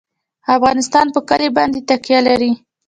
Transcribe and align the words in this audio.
افغانستان 0.55 1.05
په 1.13 1.19
کلي 1.29 1.49
باندې 1.57 1.79
تکیه 1.89 2.19
لري. 2.27 2.51